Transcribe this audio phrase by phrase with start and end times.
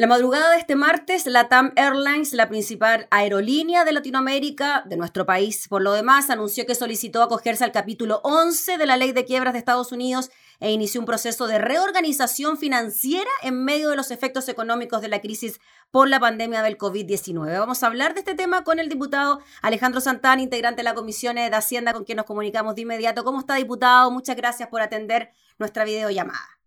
[0.00, 5.26] La madrugada de este martes, la TAM Airlines, la principal aerolínea de Latinoamérica, de nuestro
[5.26, 9.26] país por lo demás, anunció que solicitó acogerse al capítulo 11 de la ley de
[9.26, 14.10] quiebras de Estados Unidos e inició un proceso de reorganización financiera en medio de los
[14.10, 15.60] efectos económicos de la crisis
[15.90, 17.58] por la pandemia del COVID-19.
[17.58, 21.36] Vamos a hablar de este tema con el diputado Alejandro Santana, integrante de la Comisión
[21.36, 23.22] de Hacienda, con quien nos comunicamos de inmediato.
[23.22, 24.10] ¿Cómo está, diputado?
[24.10, 26.59] Muchas gracias por atender nuestra videollamada.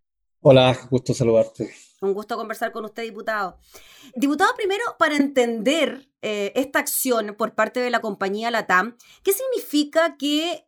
[0.45, 1.73] Hola, gusto saludarte.
[2.01, 3.57] Un gusto conversar con usted, diputado.
[4.13, 10.17] Diputado, primero, para entender eh, esta acción por parte de la compañía LATAM, ¿qué significa
[10.17, 10.65] que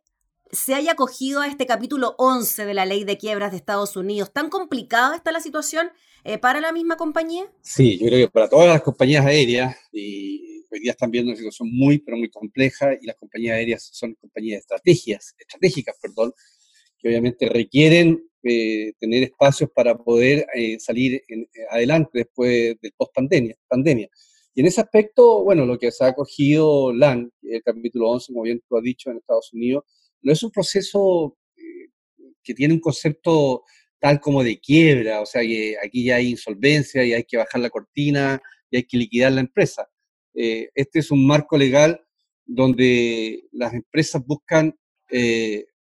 [0.50, 4.32] se haya acogido a este capítulo 11 de la ley de quiebras de Estados Unidos?
[4.32, 5.90] ¿Tan complicada está la situación
[6.24, 7.44] eh, para la misma compañía?
[7.60, 11.36] Sí, yo creo que para todas las compañías aéreas, y hoy día están viendo una
[11.36, 16.32] situación muy, pero muy compleja, y las compañías aéreas son compañías estrategias, estratégicas, perdón,
[16.98, 23.12] que obviamente requieren eh, tener espacios para poder eh, salir eh, adelante después del post
[23.14, 24.08] pandemia.
[24.54, 28.42] Y en ese aspecto, bueno, lo que se ha acogido LAN, el capítulo 11, como
[28.44, 29.84] bien tú has dicho, en Estados Unidos,
[30.22, 31.36] no es un proceso
[32.42, 33.64] que tiene un concepto
[33.98, 37.60] tal como de quiebra, o sea que aquí ya hay insolvencia y hay que bajar
[37.60, 39.90] la cortina y hay que liquidar la empresa.
[40.32, 42.00] este es un marco legal
[42.44, 44.78] donde las empresas buscan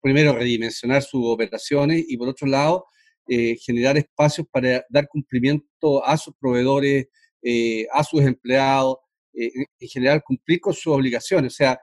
[0.08, 2.86] primero, redimensionar sus operaciones y por otro lado,
[3.30, 7.08] eh, generar espacios para dar cumplimiento a sus proveedores,
[7.42, 9.00] eh, a sus empleados,
[9.34, 11.54] eh, en general cumplir con sus obligaciones.
[11.54, 11.78] O sea,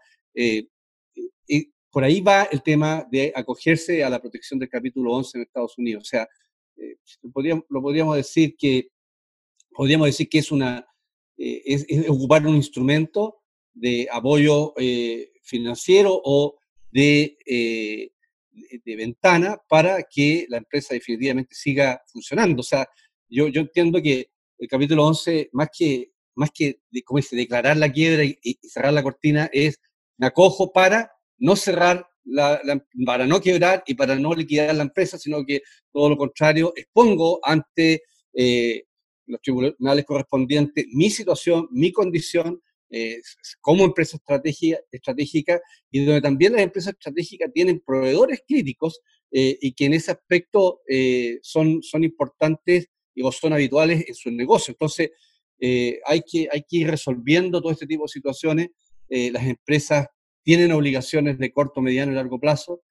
[1.91, 5.77] por ahí va el tema de acogerse a la protección del capítulo 11 en Estados
[5.77, 6.05] Unidos.
[6.05, 6.27] O sea,
[7.69, 8.88] lo, podríamos, decir que
[9.70, 10.86] podríamos decir que es una
[11.36, 13.42] es, ocupar un instrumento
[13.75, 14.72] de apoyo
[15.42, 16.56] financiero o
[16.91, 17.36] de
[18.84, 22.60] de ventana para que la empresa definitivamente siga funcionando.
[22.60, 22.86] O sea,
[23.28, 27.91] yo, yo entiendo que el capítulo 11, más que, más que como dice, declarar la
[27.91, 29.80] quiebra y, cerrar la cortina, es
[30.16, 32.60] me acojo para no cerrar, la,
[33.04, 37.41] para no quebrar y para no liquidar la empresa, sino que todo lo contrario, expongo
[37.42, 38.84] ante eh,
[39.26, 42.62] los tribunales correspondientes mi situación, mi condición,
[42.97, 43.21] eh,
[43.60, 44.16] como empresa
[44.93, 45.60] estratégica,
[45.91, 49.00] y donde también las empresas estratégicas tienen proveedores críticos
[49.32, 54.31] eh, y que en ese aspecto eh, son, son importantes y son habituales en su
[54.31, 54.71] negocio.
[54.71, 55.10] Entonces,
[56.06, 58.69] hay, que, hay que ir resolviendo todo este tipo de situaciones.
[59.09, 60.06] las empresas
[60.44, 62.83] tienen obligaciones de corto, mediano y largo plazo.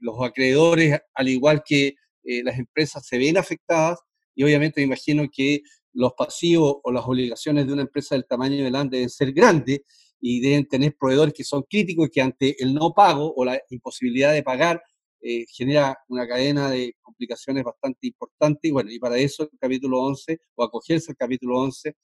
[0.00, 3.98] los acreedores, al igual que las empresas, se ven afectadas
[4.34, 5.62] y obviamente me imagino que
[5.94, 9.80] los pasivos o las obligaciones de una empresa del tamaño de LAN deben ser grandes
[10.20, 13.60] y deben tener proveedores que son críticos y que ante el no pago o la
[13.70, 14.82] imposibilidad de pagar
[15.20, 18.68] eh, genera una cadena de complicaciones bastante importante.
[18.68, 21.96] Y bueno, y para eso el capítulo 11 o acogerse al capítulo 11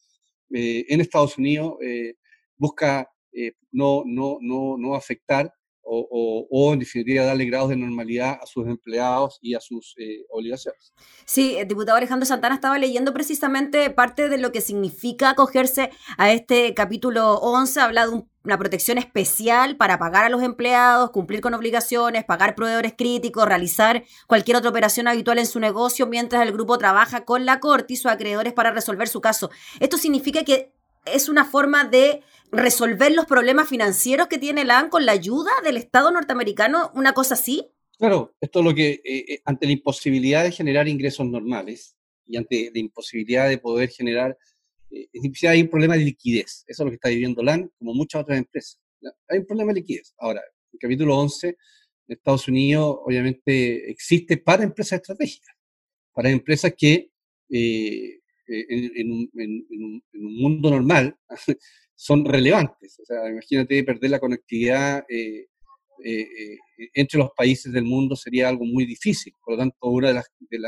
[0.54, 2.14] eh, en Estados Unidos eh,
[2.56, 3.08] busca
[3.70, 9.38] no, no, no, no afectar o, en definitiva darle grados de normalidad a sus empleados
[9.40, 10.92] y a sus eh, obligaciones.
[11.24, 16.30] Sí, el diputado Alejandro Santana estaba leyendo precisamente parte de lo que significa acogerse a
[16.32, 21.54] este capítulo 11, habla de una protección especial para pagar a los empleados, cumplir con
[21.54, 26.78] obligaciones, pagar proveedores críticos, realizar cualquier otra operación habitual en su negocio mientras el grupo
[26.78, 29.50] trabaja con la corte y sus acreedores para resolver su caso.
[29.78, 30.72] Esto significa que
[31.04, 32.22] es una forma de
[32.52, 37.12] resolver los problemas financieros que tiene la AN con la ayuda del Estado norteamericano, una
[37.12, 37.66] cosa así?
[37.98, 41.96] Claro, esto es lo que, eh, eh, ante la imposibilidad de generar ingresos normales
[42.26, 44.36] y ante la imposibilidad de poder generar,
[44.90, 45.08] eh,
[45.48, 46.64] hay un problema de liquidez.
[46.66, 48.80] Eso es lo que está viviendo LAN, como muchas otras empresas.
[49.28, 50.14] Hay un problema de liquidez.
[50.18, 51.56] Ahora, el capítulo 11 en
[52.08, 55.54] Estados Unidos obviamente existe para empresas estratégicas,
[56.12, 57.10] para empresas que
[58.50, 61.16] en, un, mundo normal
[61.94, 62.98] son relevantes.
[63.00, 65.46] O sea, imagínate perder la conectividad eh,
[66.02, 66.58] eh, eh,
[66.94, 69.34] entre los países del mundo sería algo muy difícil.
[69.44, 70.58] Por lo tanto, uno de, las, de,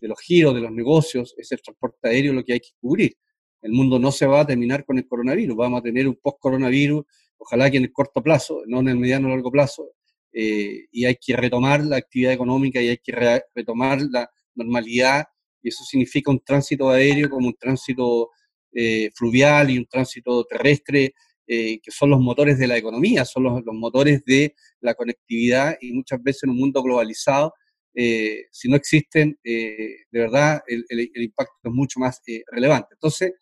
[0.00, 3.16] de los giros de los negocios es el transporte aéreo lo que hay que cubrir.
[3.60, 7.04] El mundo no se va a terminar con el coronavirus, vamos a tener un post-coronavirus,
[7.36, 9.92] ojalá que en el corto plazo, no en el mediano o largo plazo,
[10.32, 15.26] y hay que retomar la actividad económica y hay que retomar la normalidad,
[15.62, 18.30] y eso significa un tránsito aéreo como un tránsito
[18.72, 21.14] eh, fluvial y un tránsito terrestre,
[21.46, 25.92] eh, que son los motores de la economía, son los, motores de la conectividad y
[25.92, 27.54] muchas veces en un mundo globalizado,
[27.94, 32.94] eh, si no existen, de verdad el, impacto es mucho más relevante.
[32.94, 33.32] Entonces,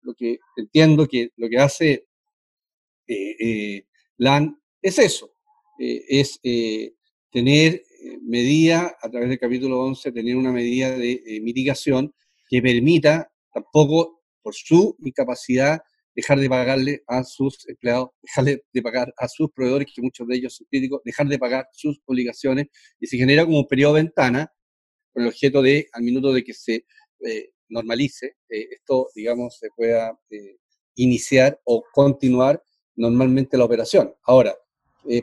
[0.00, 2.06] lo que entiendo que lo que hace
[4.16, 5.30] LAN es eso,
[5.78, 6.40] es
[7.30, 7.82] tener
[8.22, 12.14] medida, a través del capítulo 11, tener una medida de mitigación
[12.48, 15.80] que permita tampoco por su incapacidad
[16.16, 20.36] dejar de pagarle a sus empleados, dejar de pagar a sus proveedores, que muchos de
[20.36, 22.68] ellos son críticos, dejar de pagar sus obligaciones
[22.98, 24.50] y se genera como un periodo de ventana
[25.12, 26.86] con el objeto de, al minuto de que se
[27.20, 30.56] eh, normalice, eh, esto, digamos, se pueda eh,
[30.94, 32.62] iniciar o continuar
[32.94, 34.14] normalmente la operación.
[34.24, 34.56] Ahora,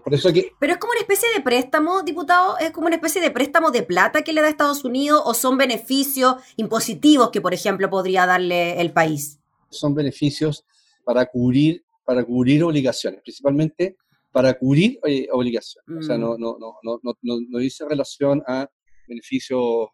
[0.03, 0.51] por eso que...
[0.59, 3.83] Pero es como una especie de préstamo, diputado, es como una especie de préstamo de
[3.83, 8.79] plata que le da Estados Unidos o son beneficios impositivos que, por ejemplo, podría darle
[8.79, 9.39] el país.
[9.69, 10.65] Son beneficios
[11.03, 13.97] para cubrir, para cubrir obligaciones, principalmente
[14.31, 14.99] para cubrir
[15.31, 15.99] obligaciones.
[15.99, 18.69] O sea, no, no, no, no, no, no dice relación a
[19.07, 19.89] beneficios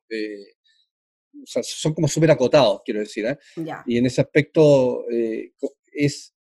[1.44, 3.26] o sea, son como súper acotados, quiero decir.
[3.26, 3.38] ¿eh?
[3.86, 5.54] Y en ese aspecto eh,
[5.92, 6.34] es,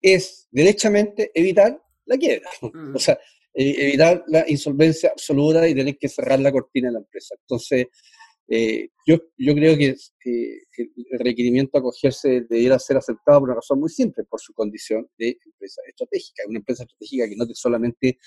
[0.00, 2.50] es derechamente evitar la quiebra.
[2.72, 2.96] Mm.
[2.96, 3.18] O sea,
[3.54, 7.34] e, evitar la insolvencia absoluta y tener que cerrar la cortina de la empresa.
[7.40, 7.86] Entonces,
[8.48, 9.94] eh, yo, yo creo que
[10.26, 15.08] el requerimiento a acogerse debiera ser aceptado por una razón muy simple, por su condición
[15.18, 16.42] de empresa estratégica.
[16.48, 18.18] Una empresa estratégica que no solamente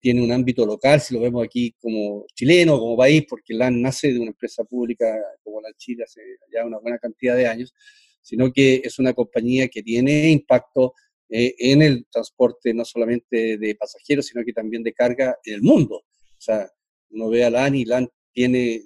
[0.00, 4.12] tiene un ámbito local, si lo vemos aquí como chileno, como país, porque LAN nace
[4.12, 5.06] de una empresa pública
[5.42, 6.20] como la Chile hace
[6.52, 7.74] ya una buena cantidad de años,
[8.22, 10.94] sino que es una compañía que tiene impacto
[11.28, 15.62] eh, en el transporte no solamente de pasajeros, sino que también de carga en el
[15.62, 15.96] mundo.
[15.96, 16.70] O sea,
[17.10, 18.82] uno ve a LAN y LAN tiene,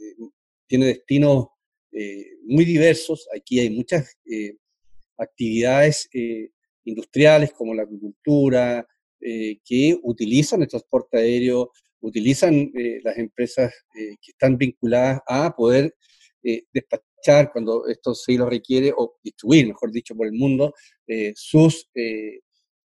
[0.67, 1.49] tiene destinos
[1.93, 3.29] eh, muy diversos.
[3.37, 4.57] Aquí hay muchas eh,
[5.19, 6.09] actividades
[6.85, 8.87] industriales como la agricultura,
[9.23, 15.55] eh, que utilizan el transporte aéreo, utilizan eh, las empresas eh, que están vinculadas a
[15.55, 15.95] poder
[16.73, 17.05] despachar
[17.52, 20.75] cuando esto se lo requiere, o distribuir, mejor dicho, por el mundo,
[21.34, 21.88] sus,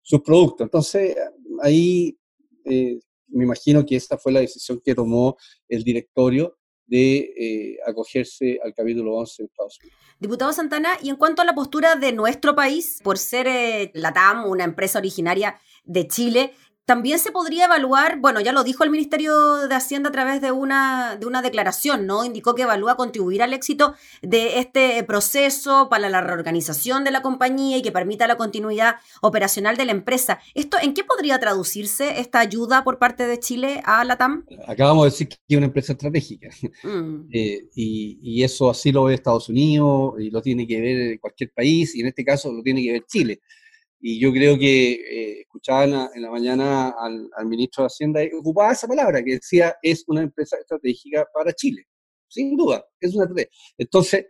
[0.02, 0.66] sus productos.
[0.66, 1.16] Entonces,
[1.62, 2.18] ahí
[2.66, 5.38] me imagino que esta fue la decisión que tomó
[5.68, 10.00] el directorio de acogerse al capítulo 11 de Estados Unidos.
[10.20, 14.46] Diputado Santana, y en cuanto a la postura de nuestro país, por ser la TAM
[14.46, 16.54] una empresa originaria de Chile.
[16.86, 20.52] También se podría evaluar, bueno, ya lo dijo el Ministerio de Hacienda a través de
[20.52, 22.26] una, de una declaración, ¿no?
[22.26, 27.78] Indicó que evalúa contribuir al éxito de este proceso para la reorganización de la compañía
[27.78, 30.40] y que permita la continuidad operacional de la empresa.
[30.56, 34.46] ¿Esto en qué podría traducirse esta ayuda por parte de Chile a la TAM?
[34.68, 36.50] Acabamos de decir que es una empresa estratégica
[36.84, 37.30] mm.
[37.32, 41.52] eh, y, y eso así lo ve Estados Unidos y lo tiene que ver cualquier
[41.52, 43.40] país y en este caso lo tiene que ver Chile.
[44.06, 48.74] Y yo creo que eh, escuchaban en la mañana al, ministro de Hacienda y ocupaba
[48.74, 51.88] esa palabra, que decía es una empresa estratégica para Chile.
[52.28, 53.50] Sin duda, es una estrategia.
[53.78, 54.26] Entonces,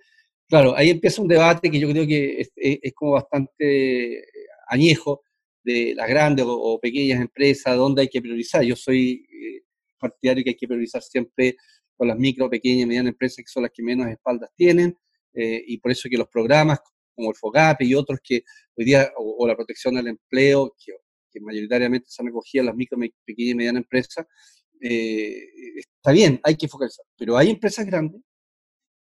[0.48, 4.24] claro, ahí empieza un debate que yo creo que es, como bastante
[4.68, 5.24] añejo
[5.64, 8.62] de las grandes o, pequeñas empresas, donde hay que priorizar.
[8.62, 9.64] Yo soy eh,
[9.98, 11.56] partidario que hay que priorizar siempre
[11.98, 14.96] con las micro, pequeñas y medianas empresas, que son las que menos espaldas tienen,
[15.34, 16.80] eh, y por eso que los programas
[17.16, 18.44] como el FOGAPE y otros que
[18.76, 20.94] hoy día, o, la protección del empleo, que,
[21.42, 22.96] mayoritariamente se han acogido las micro,
[23.26, 24.28] pequeñas y medianas empresas,
[24.80, 28.22] eh, está bien, hay que focalizar, pero hay empresas grandes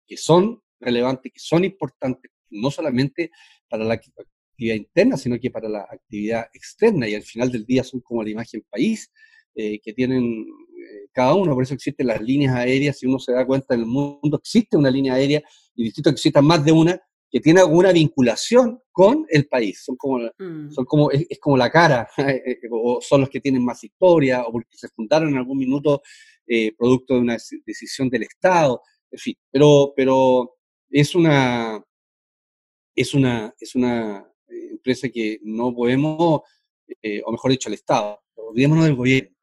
[0.07, 3.31] que son relevantes, que son importantes, no solamente
[3.67, 7.83] para la actividad interna, sino que para la actividad externa, y al final del día
[7.83, 9.11] son como la imagen país,
[9.55, 13.33] eh, que tienen eh, cada uno, por eso existen las líneas aéreas, si uno se
[13.33, 15.41] da cuenta en el mundo existe una línea aérea,
[15.75, 17.01] y distinto que existan más de una,
[17.33, 19.83] que tiene alguna vinculación con el país.
[19.83, 20.69] Son como, mm.
[20.69, 24.43] son como es, como la cara, eh, eh, o son los que tienen más historia,
[24.43, 26.03] o porque se fundaron en algún minuto
[26.45, 29.35] eh, producto de una decisión del Estado, en fin.
[29.49, 30.57] Pero, pero
[30.91, 31.83] es una,
[32.95, 36.41] es una, es una empresa que no podemos,
[37.25, 39.35] o mejor dicho, el Estado, olvidémonos del gobierno,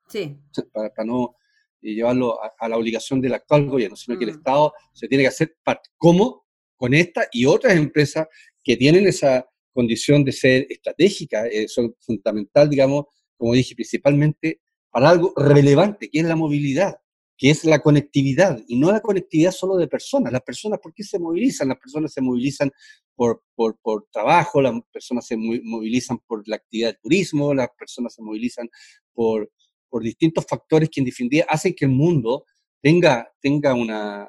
[0.72, 1.34] para, no
[1.80, 4.38] llevarlo a, la obligación del actual gobierno, sino que el mm.
[4.38, 5.90] Estado se tiene que hacer parte.
[5.96, 6.46] ¿Cómo?
[6.80, 8.26] Con esta y otras empresas
[8.64, 13.04] que tienen esa condición de ser estratégica, eh, son fundamental, digamos,
[13.36, 16.96] como dije, principalmente para algo relevante, que es la movilidad,
[17.36, 20.32] que es la conectividad, y no la conectividad solo de personas.
[20.32, 21.68] Las personas, ¿por qué se movilizan?
[21.68, 22.70] Las personas se movilizan
[23.14, 28.14] por, por, por trabajo, las personas se movilizan por la actividad de turismo, las personas
[28.14, 28.70] se movilizan
[29.12, 29.52] por,
[29.90, 32.46] por distintos factores que en definitiva hacen que el mundo
[32.80, 34.26] tenga, tenga, una,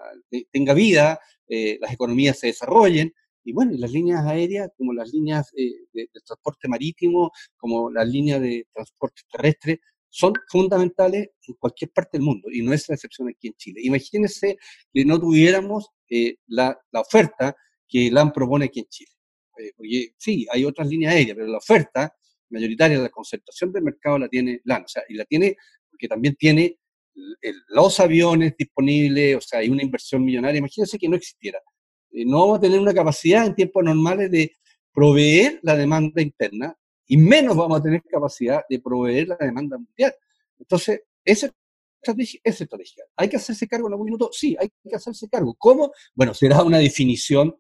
[0.52, 1.18] tenga vida,
[1.54, 3.14] eh, las economías se desarrollen.
[3.44, 8.40] Y bueno, las líneas aéreas, como las líneas eh, de, transporte marítimo, como las líneas
[8.40, 13.28] de transporte terrestre, son fundamentales en cualquier parte del mundo y no es la excepción
[13.28, 13.82] aquí en Chile.
[13.84, 14.58] Imagínense
[14.94, 17.56] que no tuviéramos eh, la, la, oferta
[17.88, 19.12] que LAN propone aquí en Chile.
[19.76, 22.14] porque sí, hay otras líneas aéreas, pero la oferta
[22.50, 25.58] mayoritaria, la concentración del mercado la tiene LAN, o sea, y la tiene
[25.90, 26.78] porque también tiene
[27.68, 30.60] los aviones disponibles, o sea, hay una inversión millonaria.
[30.60, 31.60] Imagínense que no existiera
[32.12, 34.56] eh, no vamos a tener una capacidad en tiempos normales de
[34.94, 36.76] proveer la demanda interna
[37.08, 40.14] y menos vamos a tener capacidad de proveer la demanda mundial.
[40.60, 41.52] Entonces, esa
[42.02, 43.06] estrategia es estrategia.
[43.16, 44.30] ¿Hay que hacerse cargo en algún minuto?
[44.32, 45.56] Sí, hay que hacerse cargo.
[45.58, 45.92] ¿Cómo?
[46.14, 47.56] Bueno, será una definición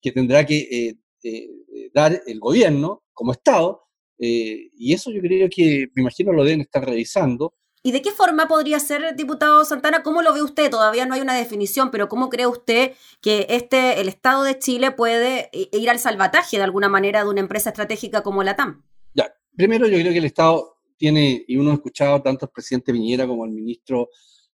[0.00, 3.82] que tendrá que eh, eh, dar el gobierno como Estado,
[4.20, 8.48] y eso yo creo que, me imagino, lo deben estar revisando, ¿Y de qué forma
[8.48, 10.02] podría ser, diputado Santana?
[10.02, 10.70] ¿Cómo lo ve usted?
[10.70, 14.90] Todavía no hay una definición, pero ¿cómo cree usted que este, el Estado de Chile
[14.90, 18.84] puede ir al salvataje de alguna manera de una empresa estratégica como la TAM?
[19.14, 22.92] Ya, primero yo creo que el Estado tiene, y uno ha escuchado tanto al presidente
[22.92, 24.08] Piñera como al ministro,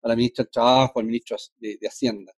[0.02, 2.34] a la ministra de Trabajo, al ministro de, Hacienda.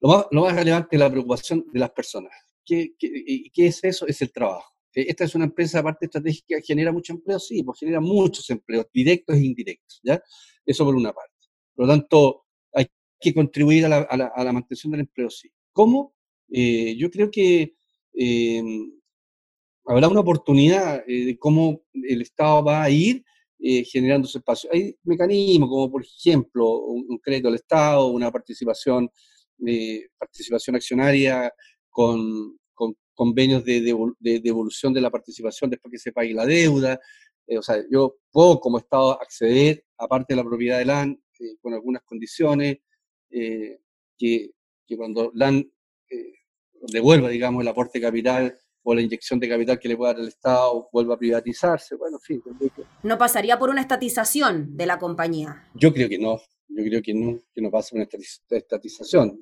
[0.00, 2.32] Lo más, lo más, relevante es la preocupación de las personas.
[2.64, 4.06] ¿Qué, qué es eso?
[4.06, 8.00] Es el trabajo esta es una empresa, aparte estratégica, genera mucho empleo, sí, pues genera
[8.00, 10.20] muchos empleos, directos e indirectos, ¿ya?
[10.64, 11.34] Eso por una parte.
[11.74, 12.86] Por lo tanto, hay
[13.20, 15.50] que contribuir a la, a la, mantención del empleo, sí.
[15.72, 16.14] ¿Cómo?
[16.50, 17.74] Eh, yo creo que
[18.14, 18.62] eh,
[19.86, 23.24] habrá una oportunidad eh, de cómo el Estado va a ir
[23.92, 24.70] generando ese espacio.
[24.72, 29.10] Hay mecanismos como, por ejemplo, un, crédito al Estado, una participación,
[30.18, 31.52] participación accionaria
[31.90, 32.58] con,
[33.20, 33.82] convenios de,
[34.42, 36.98] devolución de la participación después que se pague la deuda.
[37.46, 41.56] Eh, o sea, yo puedo como Estado acceder, aparte de la propiedad de LAN, eh,
[41.60, 42.78] con algunas condiciones,
[43.28, 43.78] eh,
[44.16, 44.52] que,
[44.96, 45.70] cuando LAN
[46.90, 50.22] devuelva, digamos, el aporte de capital o la inyección de capital que le pueda dar
[50.22, 51.96] el Estado vuelva a privatizarse.
[51.96, 52.42] Bueno, en fin.
[53.02, 55.68] ¿No pasaría por una estatización de la compañía?
[55.74, 56.40] Yo creo que no.
[56.68, 58.08] Yo creo que no, que no pasa por una
[58.48, 59.38] estatización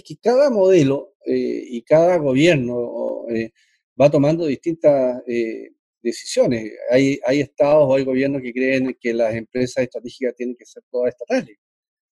[0.00, 3.52] es que cada modelo eh, y cada gobierno eh,
[4.00, 5.70] va tomando distintas eh,
[6.02, 6.72] decisiones.
[6.90, 10.82] Hay, hay estados o hay gobiernos que creen que las empresas estratégicas tienen que ser
[10.90, 11.58] todas estatales.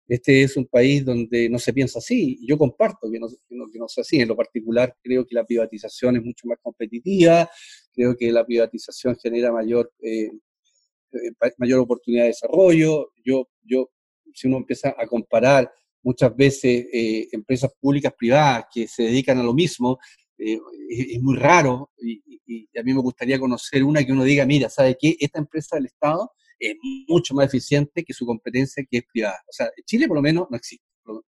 [0.09, 2.39] Este es un país donde no se piensa así.
[2.47, 4.21] Yo comparto que no, que no, sea así.
[4.21, 7.49] En lo particular, creo que la privatización es mucho más competitiva.
[7.95, 9.93] Creo que la privatización genera mayor,
[11.57, 13.13] mayor oportunidad de desarrollo.
[13.25, 13.91] Yo, yo,
[14.35, 19.43] si uno empieza a comparar muchas veces eh, empresas públicas privadas que se dedican a
[19.43, 19.99] lo mismo,
[20.39, 20.59] eh,
[20.91, 22.21] es, muy raro y,
[22.79, 25.17] a mí me gustaría conocer una que uno diga, mira, ¿sabe qué?
[25.19, 26.75] Esta empresa del Estado es
[27.09, 29.39] mucho más eficiente que su competencia que es privada.
[29.49, 30.85] O sea, en Chile por lo menos no existe.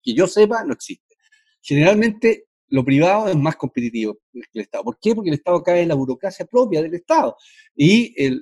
[0.03, 1.15] Que yo sepa, no existe.
[1.62, 4.84] Generalmente lo privado es más competitivo que el Estado.
[4.84, 5.15] ¿Por qué?
[5.15, 7.38] Porque el Estado cae en la burocracia propia del Estado.
[7.75, 8.41] Y el,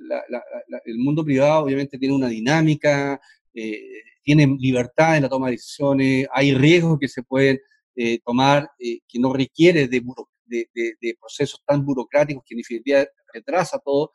[0.84, 3.20] el mundo privado obviamente tiene una dinámica,
[3.54, 3.80] eh,
[4.24, 7.60] tienen libertad en la toma de decisiones, hay riesgos que se pueden
[7.96, 10.02] eh, tomar eh, que no requiere de,
[10.46, 14.10] de, procesos tan burocráticos que en definitiva retrasa todo.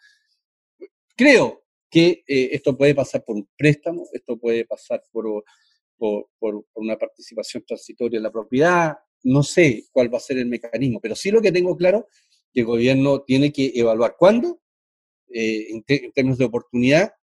[1.15, 5.45] Creo que eh, esto puede pasar por un préstamo, esto puede pasar por,
[5.97, 10.47] por, por, una participación transitoria en la propiedad, no sé cuál va a ser el
[10.47, 12.07] mecanismo, pero sí lo que tengo claro
[12.53, 14.61] que el gobierno tiene que evaluar cuándo,
[15.29, 17.13] en, en, términos de oportunidad,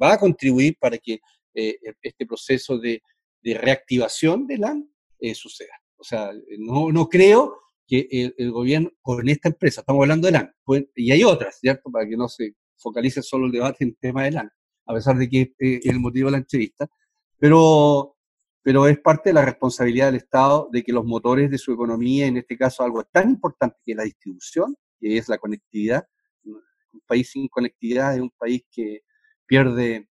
[0.00, 1.20] va a contribuir para que
[1.54, 3.02] eh, e, este proceso de,
[3.42, 5.74] reactivación de LAN eh, suceda.
[5.96, 10.54] O sea, no, no creo que el, gobierno, con esta empresa, estamos hablando de LAN,
[10.94, 11.90] y hay otras, ¿cierto?
[11.90, 14.50] Para que no se focalice solo el debate en el tema de LAN,
[14.86, 16.86] a pesar de que eh, es el motivo de la entrevista,
[17.38, 18.16] pero,
[18.62, 22.26] pero es parte de la responsabilidad del Estado de que los motores de su economía,
[22.26, 26.06] en este caso algo tan importante que la distribución, que es la conectividad,
[26.44, 29.02] un país sin conectividad es un país que
[29.46, 30.08] pierde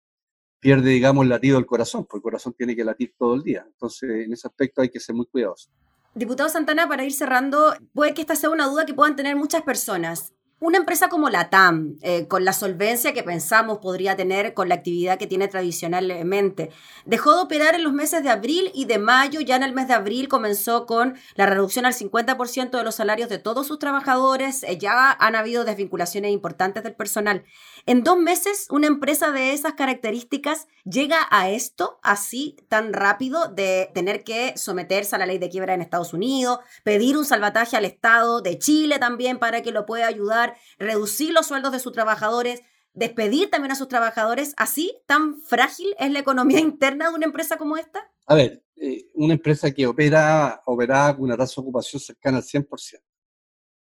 [0.61, 3.65] pierde, digamos, el latido del corazón, porque el corazón tiene que latir todo el día.
[3.67, 5.69] Entonces, en ese aspecto hay que ser muy cuidadosos.
[6.13, 9.63] Diputado Santana, para ir cerrando, puede que esta sea una duda que puedan tener muchas
[9.63, 10.33] personas.
[10.63, 14.75] Una empresa como la TAM, eh, con la solvencia que pensamos podría tener con la
[14.75, 16.69] actividad que tiene tradicionalmente,
[17.03, 19.41] dejó de operar en los meses de abril y de mayo.
[19.41, 23.27] Ya en el mes de abril comenzó con la reducción al 50% de los salarios
[23.27, 24.61] de todos sus trabajadores.
[24.61, 27.43] Eh, ya han habido desvinculaciones importantes del personal.
[27.87, 33.89] En dos meses, una empresa de esas características llega a esto así tan rápido de
[33.95, 37.85] tener que someterse a la ley de quiebra en Estados Unidos, pedir un salvataje al
[37.85, 42.61] Estado de Chile también para que lo pueda ayudar, reducir los sueldos de sus trabajadores,
[42.93, 44.53] despedir también a sus trabajadores.
[44.57, 48.11] ¿Así tan frágil es la economía interna de una empresa como esta?
[48.27, 52.43] A ver, eh, una empresa que opera, opera con una tasa de ocupación cercana al
[52.43, 53.01] 100%,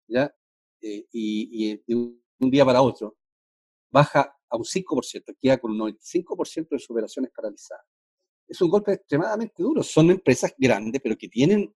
[0.09, 0.35] ¿ya?
[0.81, 3.17] Eh, y, y de un día para otro
[3.93, 7.85] baja a un 5%, queda con un 95% de sus operaciones paralizadas.
[8.49, 9.83] Es un golpe extremadamente duro.
[9.83, 11.73] Son empresas grandes, pero que tienen,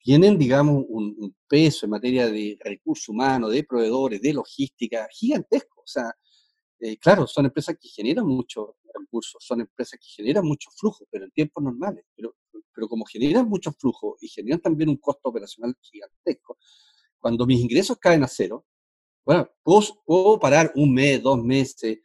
[0.00, 5.80] tienen digamos, un, peso en materia de recursos humanos, de proveedores, de logística gigantesco.
[5.82, 6.12] O sea,
[6.80, 11.24] eh, claro, son empresas que generan muchos recursos, son empresas que generan mucho flujo, pero
[11.24, 12.04] en tiempos normales.
[12.14, 12.34] Pero
[12.78, 16.58] pero como generan mucho flujo y generan también un costo operacional gigantesco,
[17.18, 18.64] cuando mis ingresos caen a cero,
[19.24, 21.98] bueno, puedo, parar un mes, dos meses,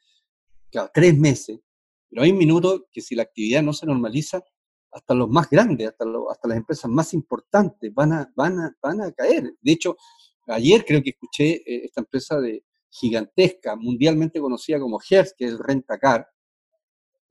[0.91, 1.59] tres meses,
[2.09, 4.43] pero hay un minuto que si la actividad no se normaliza,
[4.93, 9.01] hasta los más grandes, hasta, hasta las empresas más importantes van a, van, a, van
[9.01, 9.55] a caer.
[9.61, 9.97] De hecho,
[10.47, 15.51] ayer creo que escuché eh, esta empresa de gigantesca, mundialmente conocida como Hertz, que es
[15.51, 16.27] el Rentacar,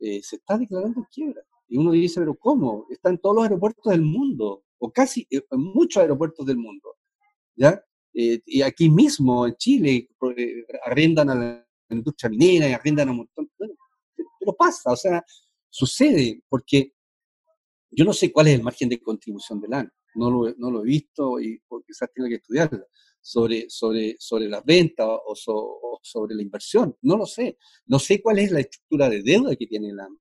[0.00, 1.42] eh, se está declarando en quiebra.
[1.68, 2.86] Y uno dice, pero ¿cómo?
[2.90, 6.96] Está en todos los aeropuertos del mundo, o casi eh, en muchos aeropuertos del mundo.
[7.54, 7.82] ¿ya?
[8.14, 13.12] Eh, y aquí mismo, en Chile, eh, arrendan a la industria minera y arrendan a
[13.12, 13.50] un montón.
[13.56, 15.24] pero pasa, o sea,
[15.70, 16.92] sucede, porque
[17.94, 21.40] yo no sé cuál es el margen de contribución del AN, no lo, he visto
[21.40, 22.86] y quizás tenga que estudiarlo
[23.20, 27.56] sobre, sobre, sobre las ventas o, sobre la inversión, no lo sé.
[27.86, 30.18] No sé cuál es la estructura de deuda que tiene el AN.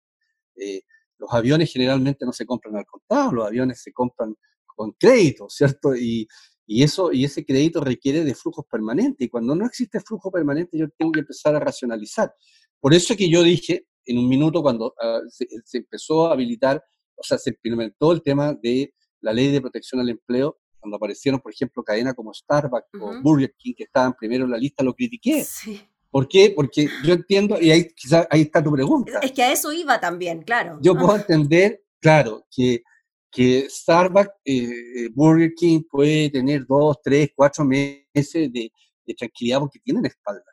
[1.18, 4.36] Los aviones generalmente no se compran al contado, los aviones se compran
[4.66, 5.96] con crédito, ¿cierto?
[5.96, 6.28] Y,
[6.66, 9.28] y, eso, y ese crédito requiere de flujos permanentes.
[9.28, 12.34] Y cuando no existe flujo permanente, yo tengo que empezar a racionalizar.
[12.80, 15.48] Por eso que yo dije en un minuto cuando ah, se,
[15.78, 16.84] empezó a habilitar,
[17.22, 21.40] o sea, se implementó el tema de la ley de protección al empleo, cuando aparecieron,
[21.40, 24.96] por ejemplo, cadenas como Starbucks o Burger King, que estaban primero en la lista, lo
[24.96, 25.44] critiqué.
[25.44, 25.80] Sí.
[26.10, 26.51] ¿Por qué?
[26.54, 29.20] Porque yo entiendo, y ahí, quizá, ahí está tu pregunta.
[29.22, 30.78] Es que a eso iba también, claro.
[30.82, 32.84] Yo puedo entender, claro, que,
[33.32, 38.04] que Starbucks, eh, eh, Burger King puede tener dos, tres, cuatro meses
[38.51, 38.72] de,
[39.18, 40.44] tranquilidad porque tienen espalda.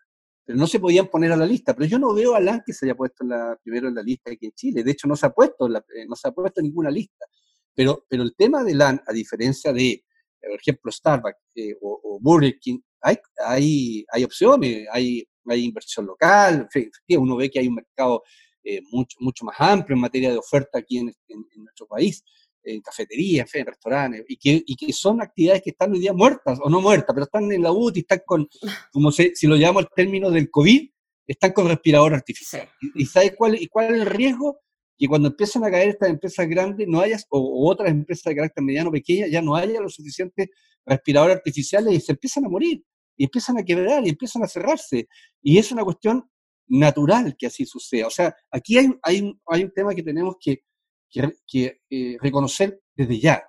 [0.48, 1.74] Pero no se podían poner a la lista.
[1.74, 4.30] Pero yo no veo a LAN que se haya puesto la, primero en la lista
[4.30, 4.82] aquí en Chile.
[4.82, 7.26] De hecho, no se ha puesto, eh, no se ha puesto ninguna lista.
[7.74, 10.02] Pero, pero el tema de LAN, a diferencia de,
[10.40, 11.38] por ejemplo, Starbucks
[11.82, 16.68] o, o, Burger King, hay, hay, opciones, hay hay inversión local,
[17.08, 18.22] uno ve que hay un mercado
[18.62, 21.14] eh, mucho, mucho más amplio en materia de oferta aquí en,
[21.56, 22.22] nuestro país,
[22.62, 26.58] en cafeterías, en restaurantes, y que, y que son actividades que están hoy día muertas,
[26.62, 28.48] o no muertas, pero están en la UTI, están con,
[28.92, 30.90] como se, si lo llamamos el término del COVID,
[31.26, 32.68] están con respirador artificial.
[32.94, 34.60] ¿Y, sabes cuál, y cuál es el riesgo?
[34.96, 38.64] Que cuando empiezan a caer estas empresas grandes, no haya, o, otras empresas de carácter
[38.64, 40.48] mediano pequeña, ya no haya los suficientes
[40.84, 42.82] respiradores artificiales y se empiezan a morir
[43.16, 45.08] y empiezan a quebrar y empiezan a cerrarse.
[45.42, 46.28] Y es una cuestión
[46.66, 48.06] natural que así suceda.
[48.06, 50.62] O sea, aquí hay, hay, hay un tema que tenemos que,
[51.10, 53.42] que, eh, reconocer desde ya.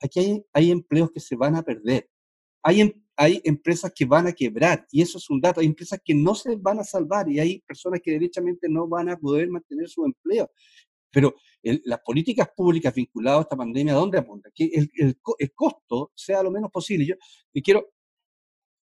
[0.00, 2.08] Aquí hay, hay, empleos que se van a perder.
[2.62, 5.60] Hay, em, hay empresas que van a quebrar y eso es un dato.
[5.60, 9.08] Hay empresas que no se van a salvar y hay personas que derechamente no van
[9.10, 10.50] a poder mantener su empleo.
[11.12, 14.52] Pero las políticas públicas vinculadas a esta pandemia, ¿a dónde apuntan?
[14.54, 17.04] Que el, el, el, costo sea lo menos posible.
[17.04, 17.16] Yo
[17.62, 17.90] quiero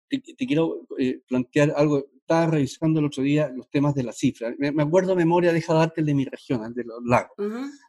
[0.10, 2.06] te, quiero eh, plantear algo.
[2.28, 4.54] Estaba revisando el otro día los temas de la cifra.
[4.58, 7.32] Me, acuerdo de memoria, deja darte el de mi región, el de los lagos.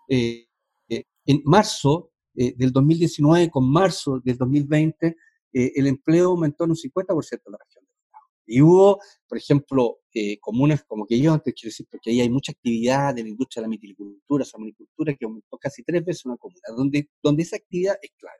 [0.09, 0.47] Eh,
[0.89, 5.17] eh, en marzo del 2019 con marzo del 2020,
[5.53, 8.31] el empleo aumentó en un 50% en la región de los lagos.
[8.47, 9.99] Y hubo, por ejemplo,
[10.41, 13.63] comunas como que yo antes quiero decir, porque ahí hay mucha actividad de la industria
[13.63, 17.97] de la mitilicultura, salmonicultura, que aumentó casi tres veces una comuna, donde, donde esa actividad
[18.01, 18.39] es clave.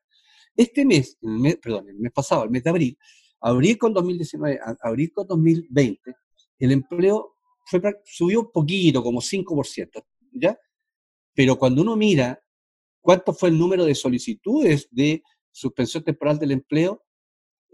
[0.55, 2.99] Este mes, el mes, perdón, el mes pasado, el mes de abril,
[3.41, 6.15] Abril con 2019, abril con 2020,
[6.59, 7.35] el empleo
[8.05, 10.59] subió un poquito, como 5%, ¿ya?
[11.35, 12.43] Pero cuando uno mira
[13.01, 15.23] cuánto fue el número de solicitudes de
[15.53, 17.05] suspensión temporal del empleo,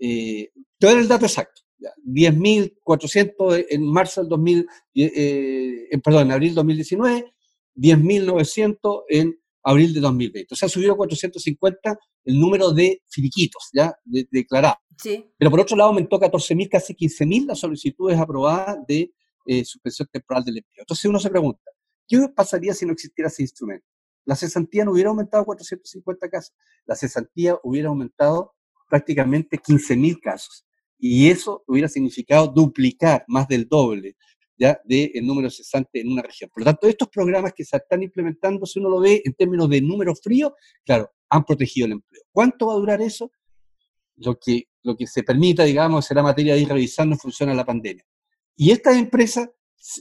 [0.00, 1.62] eh, todo era el dato exacto.
[2.04, 7.32] 10.400 en marzo del 2000, eh, eh, perdón, en abril 2019,
[7.74, 10.54] 10.900 en abril de 2020.
[10.54, 13.96] O sea, subió a 450 el número de finiquitos, ¿ya?
[14.04, 14.78] declarados.
[14.98, 15.26] Sí.
[15.36, 19.12] Pero por otro lado aumentó 14.000, casi 15.000 las solicitudes aprobadas de
[19.46, 20.82] eh, suspensión temporal del empleo.
[20.82, 21.70] Entonces uno se pregunta,
[22.06, 23.86] ¿qué pasaría si no existiera ese instrumento?
[24.26, 26.54] La cesantía no hubiera aumentado 450 casos,
[26.86, 28.54] la cesantía hubiera aumentado
[28.88, 30.66] prácticamente 15.000 casos.
[30.98, 34.16] Y eso hubiera significado duplicar más del doble
[34.56, 36.50] ya del de número cesante en una región.
[36.50, 39.68] Por lo tanto, estos programas que se están implementando, si uno lo ve en términos
[39.68, 40.52] de números fríos,
[40.84, 42.22] claro, han protegido el empleo.
[42.30, 43.30] ¿Cuánto va a durar eso?
[44.16, 47.54] Lo que, lo que se permita, digamos, será materia de ir revisando en función a
[47.54, 48.04] la pandemia.
[48.56, 49.50] Y estas empresas,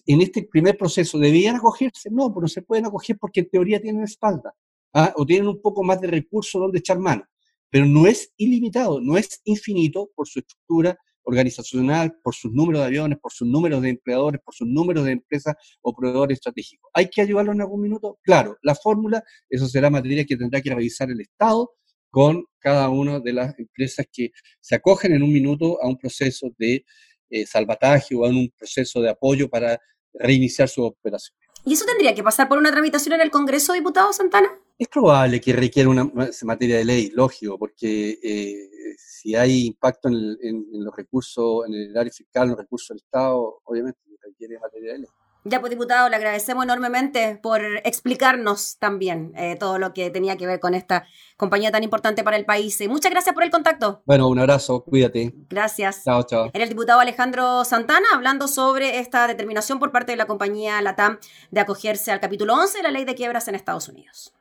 [0.05, 2.09] en este primer proceso, ¿debían acogerse?
[2.11, 4.53] No, pero no se pueden acoger porque en teoría tienen espalda,
[4.93, 5.13] ¿ah?
[5.15, 7.23] o tienen un poco más de recursos donde echar mano.
[7.69, 12.87] Pero no es ilimitado, no es infinito por su estructura organizacional, por sus números de
[12.87, 16.89] aviones, por sus números de empleadores, por sus números de empresas o proveedores estratégicos.
[16.93, 18.19] ¿Hay que ayudarlo en algún minuto?
[18.23, 21.71] Claro, la fórmula, eso será materia que tendrá que revisar el Estado
[22.09, 24.31] con cada una de las empresas que
[24.61, 26.85] se acogen en un minuto a un proceso de
[27.29, 29.79] eh, salvataje o a un proceso de apoyo para
[30.13, 31.35] reiniciar su operación.
[31.65, 34.49] ¿Y eso tendría que pasar por una tramitación en el Congreso, diputado Santana?
[34.77, 36.11] Es probable que requiera una
[36.43, 42.11] materia de ley, lógico, porque eh, si hay impacto en, los recursos, en el área
[42.11, 45.09] fiscal, en los recursos del Estado, obviamente requiere materia de ley.
[45.45, 50.47] Ya, pues diputado, le agradecemos enormemente por explicarnos también eh, todo lo que tenía que
[50.47, 52.81] ver con esta compañía tan importante para el país.
[52.87, 54.01] Muchas gracias por el contacto.
[54.05, 55.33] Bueno, un abrazo, cuídate.
[55.49, 56.05] Gracias.
[56.05, 56.49] Chao, chao.
[56.53, 61.19] Era el diputado Alejandro Santana hablando sobre esta determinación por parte de la compañía LATAM
[61.51, 64.33] de acogerse al capítulo 11 de la ley de quiebras en Estados Unidos.